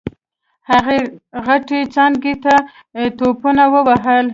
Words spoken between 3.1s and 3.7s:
ټوپونه